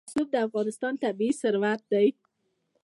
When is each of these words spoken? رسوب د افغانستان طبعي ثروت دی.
رسوب 0.07 0.27
د 0.33 0.35
افغانستان 0.47 0.93
طبعي 1.03 1.29
ثروت 1.41 1.81
دی. 1.91 2.07